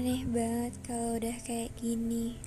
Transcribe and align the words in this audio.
banget 0.00 0.72
kalau 0.80 1.20
udah 1.20 1.36
kayak 1.44 1.76
gini. 1.76 2.40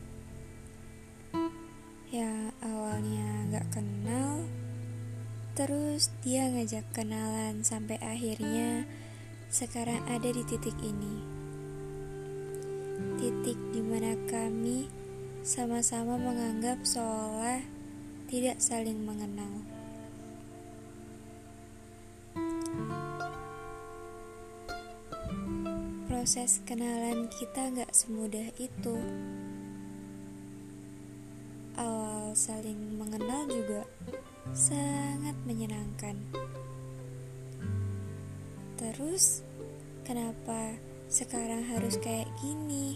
Ya 2.10 2.50
awalnya 2.66 3.46
gak 3.54 3.78
kenal, 3.78 4.50
terus 5.54 6.10
dia 6.26 6.50
ngajak 6.50 6.82
kenalan 6.98 7.62
sampai 7.62 8.02
akhirnya 8.02 8.90
sekarang 9.54 10.02
ada 10.10 10.34
di 10.34 10.42
titik 10.50 10.74
ini. 10.82 11.16
Titik 13.22 13.58
di 13.70 13.82
mana 13.86 14.18
kami 14.26 14.90
sama-sama 15.46 16.18
menganggap 16.18 16.82
seolah 16.82 17.62
tidak 18.34 18.58
saling 18.58 19.06
mengenal. 19.06 19.62
Proses 26.24 26.64
kenalan 26.64 27.28
kita 27.28 27.68
gak 27.76 27.92
semudah 27.92 28.48
itu. 28.56 28.96
Awal 31.76 32.32
saling 32.32 32.96
mengenal 32.96 33.44
juga 33.52 33.84
sangat 34.56 35.36
menyenangkan. 35.44 36.16
Terus, 38.80 39.44
kenapa 40.08 40.80
sekarang 41.12 41.68
harus 41.68 42.00
kayak 42.00 42.32
gini? 42.40 42.96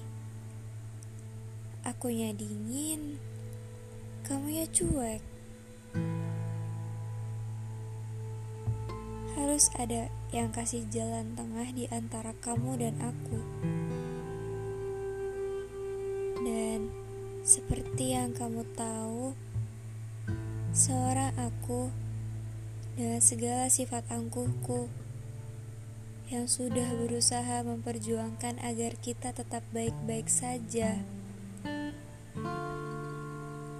Akunya 1.83 2.31
dingin, 2.31 3.19
kamu 4.23 4.63
ya 4.63 4.65
cuek. 4.71 5.19
Harus 9.57 9.73
ada 9.81 10.05
yang 10.29 10.53
kasih 10.53 10.85
jalan 10.93 11.33
tengah 11.33 11.65
di 11.73 11.89
antara 11.89 12.29
kamu 12.45 12.77
dan 12.77 12.93
aku. 13.01 13.41
Dan 16.45 16.93
seperti 17.41 18.13
yang 18.13 18.37
kamu 18.37 18.61
tahu, 18.77 19.33
seorang 20.77 21.33
aku 21.41 21.89
dengan 23.01 23.17
segala 23.17 23.65
sifat 23.65 24.05
angkuhku 24.13 24.93
yang 26.29 26.45
sudah 26.45 26.93
berusaha 26.93 27.65
memperjuangkan 27.65 28.61
agar 28.61 28.93
kita 29.01 29.33
tetap 29.33 29.65
baik-baik 29.73 30.29
saja. 30.29 31.01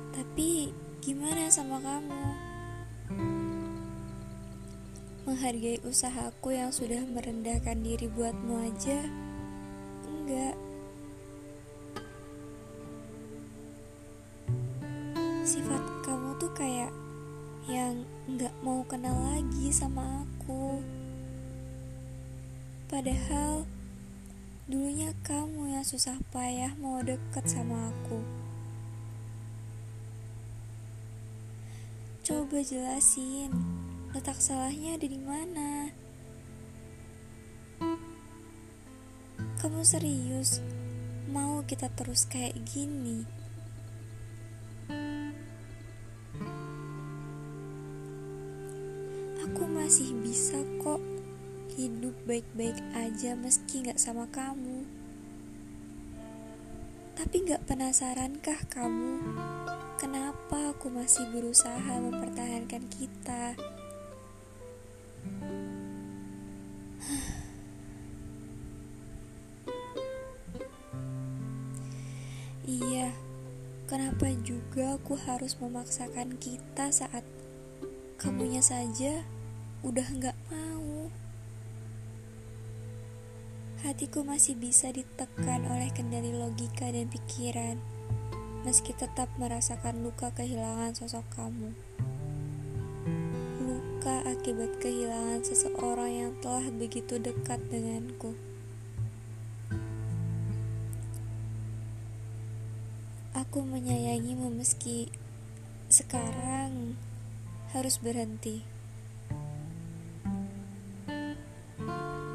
Tapi 0.09 0.73
gimana 1.05 1.53
sama 1.53 1.78
kamu? 1.86 2.47
Menghargai 5.28 5.83
usahaku 5.83 6.56
yang 6.56 6.72
sudah 6.72 7.03
merendahkan 7.03 7.83
diri 7.83 8.08
buatmu 8.08 8.64
aja? 8.64 9.03
Enggak. 10.08 10.56
Sifat 15.44 15.83
kamu 16.08 16.31
tuh 16.39 16.48
kayak 16.55 16.95
yang 17.67 18.08
enggak 18.23 18.55
mau 18.64 18.88
kenal 18.88 19.20
lagi 19.36 19.67
sama 19.67 20.23
aku. 20.23 20.80
Padahal 22.88 23.67
dulunya 24.72 25.11
kamu 25.28 25.75
yang 25.75 25.83
susah 25.83 26.23
payah 26.31 26.72
mau 26.80 27.03
deket 27.03 27.44
sama 27.52 27.92
aku. 27.92 28.23
Coba 32.23 32.64
jelasin 32.64 33.52
letak 34.18 34.42
salahnya 34.42 34.98
ada 34.98 35.06
di 35.06 35.22
mana? 35.22 35.94
Kamu 39.62 39.86
serius 39.86 40.58
mau 41.30 41.62
kita 41.62 41.86
terus 41.94 42.26
kayak 42.26 42.58
gini? 42.66 43.30
Aku 49.45 49.70
masih 49.70 50.17
bisa 50.26 50.66
kok 50.82 50.98
hidup 51.77 52.17
baik-baik 52.26 52.82
aja 52.98 53.38
meski 53.38 53.86
gak 53.86 54.02
sama 54.02 54.26
kamu. 54.33 54.82
Tapi 57.14 57.45
gak 57.45 57.70
penasarankah 57.70 58.66
kamu? 58.66 59.22
Kenapa 60.02 60.73
aku 60.73 60.89
masih 60.89 61.30
berusaha 61.30 62.02
mempertahankan 62.02 62.82
kita? 62.89 63.77
Iya, 72.67 73.16
kenapa 73.88 74.28
juga 74.44 75.00
aku 75.00 75.16
harus 75.16 75.55
memaksakan 75.55 76.36
kita 76.36 76.92
saat 76.92 77.23
kamunya 78.20 78.60
saja 78.60 79.23
udah 79.88 80.04
nggak 80.04 80.36
mau? 80.52 81.08
Hatiku 83.88 84.27
masih 84.27 84.60
bisa 84.60 84.92
ditekan 84.92 85.64
oleh 85.64 85.88
kendali 85.95 86.36
logika 86.36 86.92
dan 86.92 87.08
pikiran, 87.08 87.80
meski 88.67 88.92
tetap 88.92 89.32
merasakan 89.39 90.04
luka 90.04 90.36
kehilangan 90.36 90.92
sosok 90.92 91.23
kamu. 91.39 91.72
Luka 93.64 94.27
akibat 94.27 94.76
kehilangan 94.83 95.39
seseorang 95.39 96.11
yang 96.11 96.32
telah 96.44 96.67
begitu 96.76 97.16
dekat 97.16 97.64
denganku. 97.72 98.36
Aku 103.37 103.61
menyayangimu 103.61 104.49
meski 104.49 105.14
sekarang 105.93 106.98
harus 107.70 108.02
berhenti. 108.02 108.65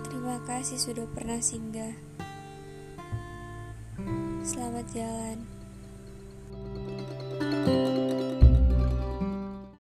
Terima 0.07 0.39
kasih 0.47 0.79
sudah 0.79 1.11
pernah 1.11 1.43
singgah. 1.43 1.91
Selamat 4.47 4.87
jalan. 4.95 5.62